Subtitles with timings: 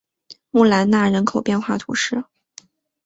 [0.49, 2.23] 穆兰纳人口变化图示